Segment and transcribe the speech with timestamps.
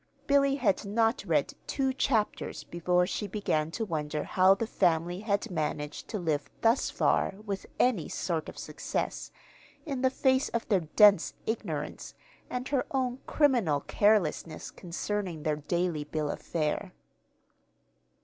[0.25, 5.51] Billy had not read two chapters before she began to wonder how the family had
[5.51, 9.31] managed to live thus far with any sort of success,
[9.85, 12.15] in the face of their dense ignorance
[12.49, 16.93] and her own criminal carelessness concerning their daily bill of fare.